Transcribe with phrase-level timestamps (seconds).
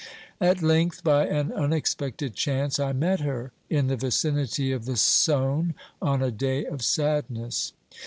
[0.39, 5.75] At length, by an unexpected chance, I met her in the vicinity of the Saone,
[6.01, 7.73] on a day of sadness.